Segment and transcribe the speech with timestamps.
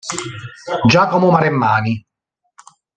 [0.87, 1.93] Giacomo Maremmani